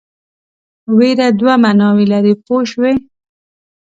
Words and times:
وېره 0.97 1.27
دوه 1.39 1.53
معناوې 1.63 2.05
لري 2.13 2.33
پوه 2.45 2.61
شوې!. 2.71 2.93